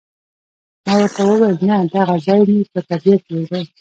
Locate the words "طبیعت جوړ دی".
2.89-3.61